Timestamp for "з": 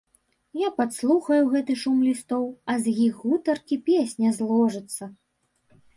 2.85-2.95